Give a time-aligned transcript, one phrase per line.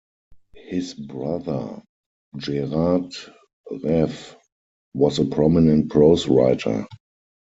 [0.55, 1.83] His brother,
[2.35, 3.13] Gerard
[3.69, 4.35] Reve,
[4.95, 6.87] was a prominent prose writer.